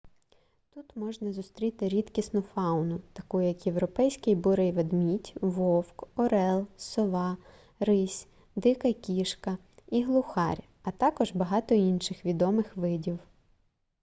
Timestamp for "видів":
12.77-13.19